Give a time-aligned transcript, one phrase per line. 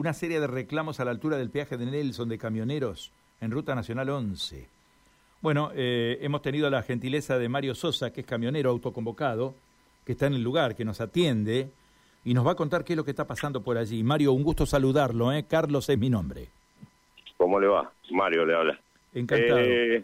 [0.00, 3.74] una serie de reclamos a la altura del peaje de Nelson de camioneros en Ruta
[3.74, 4.66] Nacional 11.
[5.42, 9.54] Bueno, eh, hemos tenido la gentileza de Mario Sosa, que es camionero autoconvocado,
[10.06, 11.68] que está en el lugar, que nos atiende
[12.24, 14.02] y nos va a contar qué es lo que está pasando por allí.
[14.02, 15.44] Mario, un gusto saludarlo, ¿eh?
[15.46, 16.48] Carlos es mi nombre.
[17.36, 17.92] ¿Cómo le va?
[18.10, 18.80] Mario le habla.
[19.12, 19.60] Encantado.
[19.60, 20.02] Eh,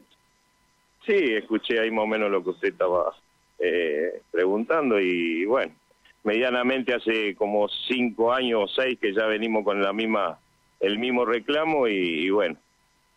[1.07, 3.17] sí, escuché ahí más o menos lo que usted estaba
[3.59, 5.73] eh, preguntando y bueno,
[6.27, 10.40] medianamente hace como cinco años o seis que ya venimos con la misma,
[10.80, 12.57] el mismo reclamo y, bueno,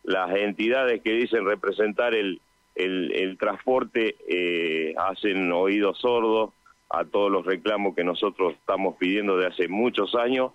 [0.03, 2.39] las entidades que dicen representar el,
[2.75, 6.51] el, transporte eh, hacen oídos sordos
[6.91, 10.51] a todos los reclamos que nosotros estamos pidiendo de hace muchos años.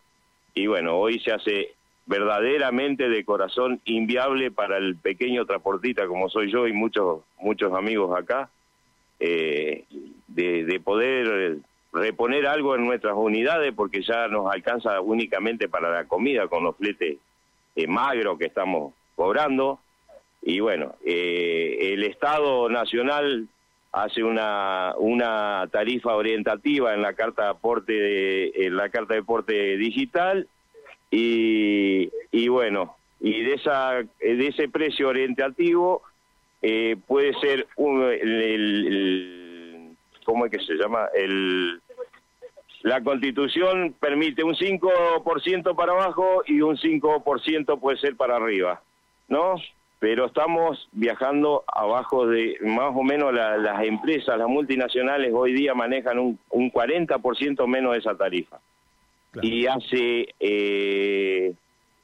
[0.54, 1.74] Y bueno, hoy se hace
[2.06, 8.16] verdaderamente de corazón inviable para el pequeño transportista como soy yo y muchos muchos amigos
[8.16, 8.48] acá
[9.18, 9.84] eh,
[10.28, 11.59] de, poder
[11.94, 16.76] reponer algo en nuestras unidades porque ya nos alcanza únicamente para la comida con los
[16.76, 17.16] fletes
[17.76, 19.78] eh, magros que estamos cobrando
[20.42, 23.48] y bueno eh, el Estado Nacional
[23.92, 29.76] hace una una tarifa orientativa en la carta de aporte en la carta de aporte
[29.76, 30.48] digital
[31.14, 36.02] y, y bueno, y de, esa, de ese precio orientativo
[36.60, 41.06] eh, puede ser un, el, ¿cómo es que se llama?
[41.14, 41.80] El,
[42.85, 48.82] la constitución permite un 5% para abajo y un 5% puede ser para arriba,
[49.26, 49.54] ¿no?
[50.01, 56.18] Pero estamos viajando abajo de más o menos las empresas, las multinacionales hoy día manejan
[56.18, 58.60] un, un 40% menos de esa tarifa.
[59.41, 61.54] Y hace eh,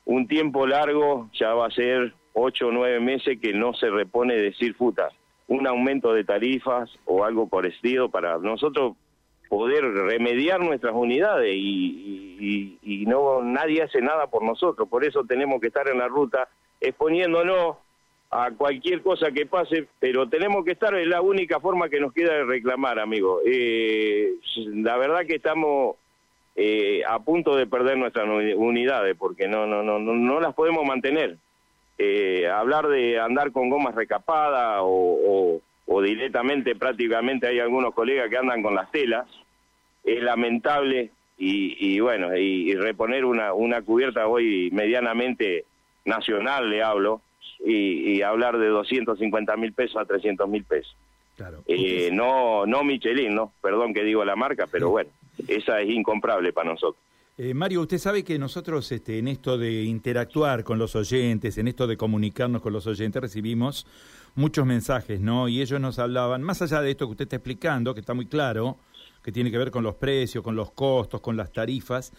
[0.06, 4.34] un tiempo largo, ya va a ser ocho o nueve meses que no se repone
[4.34, 5.10] decir futa,
[5.46, 8.96] un aumento de tarifas o algo parecido para nosotros
[9.50, 15.60] poder remediar nuestras unidades y, y, no nadie hace nada por nosotros, por eso tenemos
[15.60, 16.48] que estar en la ruta
[16.80, 17.76] exponiéndonos
[18.30, 22.12] a cualquier cosa que pase, pero tenemos que estar, es la única forma que nos
[22.12, 23.40] queda de reclamar, amigo.
[23.44, 25.96] Eh, la verdad que estamos
[26.54, 31.38] eh, a punto de perder nuestras unidades porque no no no no, las podemos mantener.
[31.98, 35.60] Eh, hablar de andar con gomas recapadas o, o,
[35.98, 39.26] directamente prácticamente hay algunos colegas que andan con las telas
[40.04, 45.64] es lamentable y, bueno y, reponer una una cubierta hoy medianamente
[46.04, 47.22] nacional le hablo
[47.64, 50.94] y, hablar de 250 mil pesos a 300 mil pesos.
[51.36, 51.62] Claro.
[51.66, 55.10] Eh, no no Michelin, no, perdón que digo la marca, pero bueno
[55.48, 57.02] esa es incomparable para nosotros.
[57.38, 61.68] Eh, Mario, usted sabe que nosotros este, en esto de interactuar con los oyentes, en
[61.68, 63.86] esto de comunicarnos con los oyentes, recibimos
[64.34, 65.48] muchos mensajes, ¿no?
[65.48, 68.26] Y ellos nos hablaban, más allá de esto que usted está explicando, que está muy
[68.26, 68.78] claro,
[69.22, 72.12] que tiene que ver con los precios, con los costos, con las tarifas,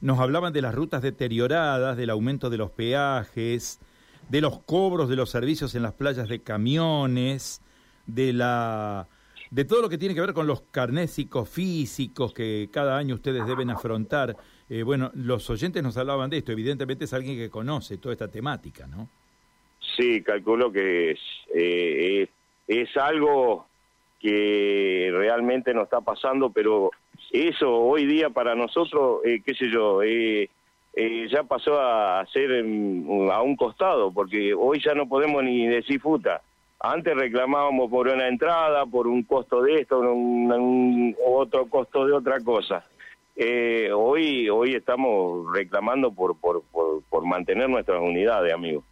[0.00, 3.80] nos hablaban de las rutas deterioradas, del aumento de los peajes,
[4.28, 7.62] de los cobros de los servicios en las playas de camiones,
[8.06, 9.08] de la
[9.50, 13.46] de todo lo que tiene que ver con los carnésicos físicos que cada año ustedes
[13.46, 14.36] deben afrontar.
[14.68, 18.28] Eh, bueno, los oyentes nos hablaban de esto, evidentemente es alguien que conoce toda esta
[18.28, 19.08] temática, ¿no?
[19.96, 21.12] Sí, calculo que
[21.54, 22.28] eh,
[22.66, 23.66] es, algo
[24.20, 26.90] que realmente nos está pasando, pero
[27.32, 30.02] eso hoy día para nosotros, eh, qué sé yo,
[31.30, 36.42] ya pasó a ser a un costado, porque hoy ya no podemos ni decir puta
[36.80, 42.40] antes reclamábamos por una entrada, por un costo de esto, un, otro costo de otra
[42.40, 42.84] cosa.
[43.34, 46.62] Eh, hoy hoy estamos reclamando por, por,
[47.08, 48.84] por, mantener nuestras unidades, amigos.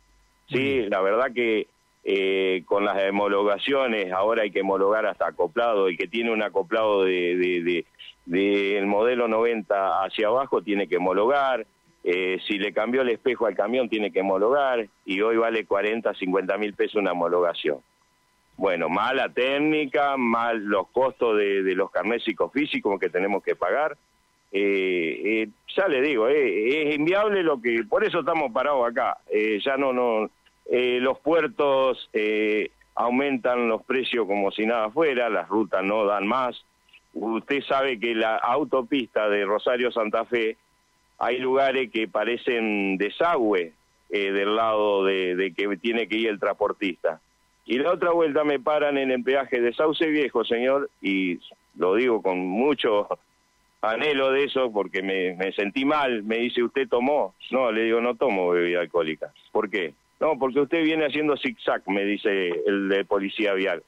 [0.49, 1.67] Sí, la verdad que
[2.09, 7.03] eh, con las homologaciones, ahora hay que homologar hasta acoplado, el que tiene un acoplado
[7.03, 7.85] de, de,
[8.27, 11.67] de, el modelo 90 hacia abajo tiene que homologar,
[12.05, 16.15] eh, si le cambió el espejo al camión tiene que homologar y hoy vale 40,
[16.15, 17.79] 50 mil pesos una homologación.
[18.57, 23.97] Bueno, mala técnica, mal los costos de, los carnés psicofísicos que tenemos que pagar.
[24.53, 29.19] Eh, eh, ya le digo, es inviable lo que, por eso estamos parados acá.
[29.61, 30.31] ya no, no,
[30.71, 32.11] los puertos
[32.95, 36.65] aumentan los precios como si nada fuera, las rutas no dan más.
[37.13, 40.57] Usted sabe que la autopista de Rosario Santa Fe
[41.19, 43.73] hay lugares que parecen desagüe
[44.11, 47.21] eh, del lado de, que tiene que ir el transportista.
[47.65, 51.41] Y la otra vuelta me paran en el peaje de Sauce Viejo, señor, y
[51.77, 53.09] lo digo con mucho
[53.83, 56.23] anhelo de eso porque me, sentí mal.
[56.23, 57.35] Me dice, ¿usted tomó?
[57.51, 59.33] No, le digo, no tomo bebida alcohólica.
[59.51, 59.95] ¿Por qué?
[60.21, 63.83] No, porque usted viene haciendo zigzag, me dice el de policía vial.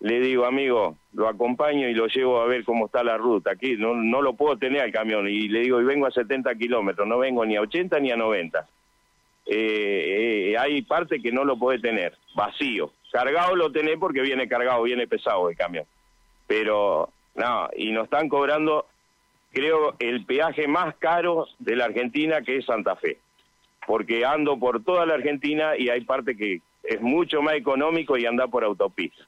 [0.00, 3.52] le digo, amigo, lo acompaño y lo llevo a ver cómo está la ruta.
[3.52, 5.28] Aquí no, no lo puedo tener al camión.
[5.28, 8.16] Y le digo, y vengo a 70 kilómetros, no vengo ni a 80 ni a
[8.16, 8.68] 90.
[9.46, 12.92] Eh, eh, hay parte que no lo puede tener, vacío.
[13.10, 15.84] Cargado lo tenés porque viene cargado, viene pesado el camión.
[16.46, 18.86] Pero, no, y nos están cobrando,
[19.52, 23.18] creo, el peaje más caro de la Argentina, que es Santa Fe.
[23.86, 28.26] Porque ando por toda la Argentina y hay parte que es mucho más económico y
[28.26, 29.24] anda por autopista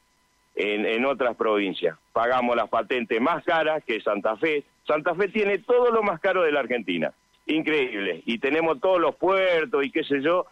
[0.54, 1.96] en, otras provincias.
[2.12, 4.64] Pagamos las patentes más caras que Santa Fe.
[4.86, 7.12] Santa Fe tiene todo lo más caro de la Argentina.
[7.46, 8.22] Increíble.
[8.26, 10.46] Y tenemos todos los puertos y qué sé yo,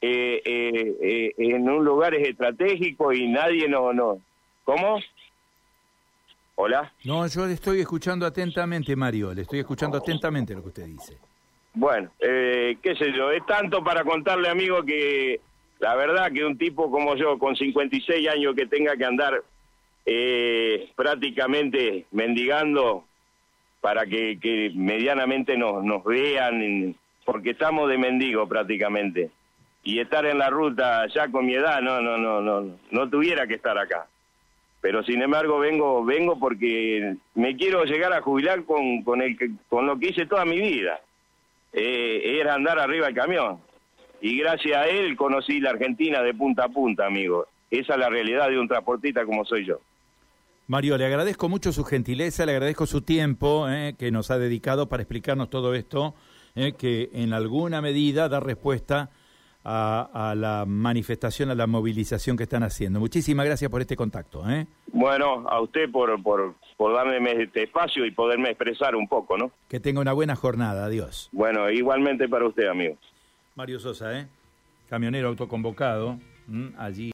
[0.00, 4.20] eh, eh, eh, en un lugar estratégico y nadie no, no.
[4.64, 5.00] ¿Cómo?
[6.54, 6.92] Hola.
[7.04, 9.34] No, yo le estoy escuchando atentamente, Mario.
[9.34, 11.18] Le estoy escuchando atentamente lo que usted dice.
[11.72, 15.40] Bueno, qué sé yo, es tanto para contarle, amigo, que
[15.78, 19.42] la verdad que un tipo como yo, con 56 años, que tenga que andar
[20.06, 23.04] eh, prácticamente mendigando
[23.80, 26.94] para que, medianamente nos, nos vean,
[27.24, 29.30] porque estamos de mendigo prácticamente.
[29.82, 33.46] Y estar en la ruta ya con mi edad, no, no, no, no, no tuviera
[33.46, 34.06] que estar acá.
[34.82, 39.38] Pero sin embargo vengo, vengo porque me quiero llegar a jubilar con, con, el,
[39.68, 41.00] con lo que hice toda mi vida.
[41.72, 43.60] Eh, era andar arriba del camión
[44.20, 47.46] y gracias a él conocí la Argentina de punta a punta, amigo.
[47.70, 49.80] Esa es la realidad de un transportista como soy yo.
[50.66, 54.88] Mario, le agradezco mucho su gentileza, le agradezco su tiempo eh, que nos ha dedicado
[54.88, 56.14] para explicarnos todo esto,
[56.54, 59.10] eh, que en alguna medida da respuesta
[59.64, 63.00] a, la manifestación, a la movilización que están haciendo.
[63.00, 64.48] Muchísimas gracias por este contacto.
[64.48, 64.66] Eh.
[65.00, 69.50] Bueno, a usted por, por, por darme este espacio y poderme expresar un poco, ¿no?
[69.66, 71.30] Que tenga una buena jornada, adiós.
[71.32, 72.98] Bueno, igualmente para usted, amigo.
[73.54, 74.28] Mario Sosa, ¿eh?
[74.90, 76.18] camionero autoconvocado,
[76.76, 77.08] allí.